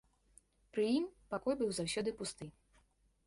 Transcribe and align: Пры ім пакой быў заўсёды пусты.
Пры 0.77 0.85
ім 0.99 1.05
пакой 1.35 1.57
быў 1.59 1.69
заўсёды 1.79 2.09
пусты. 2.21 2.45